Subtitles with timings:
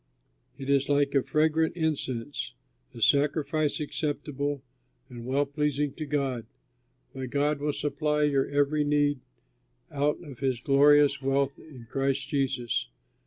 [0.57, 2.55] It is like fragrant incense,
[2.91, 4.63] a sacrifice acceptable
[5.09, 6.47] and well pleasing to God.
[7.13, 9.19] My God will supply your every need
[9.91, 12.89] out of his glorious wealth in Christ Jesus.